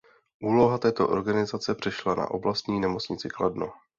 [0.43, 3.73] Úloha této organizace přešla na Oblastní nemocnici Kladno.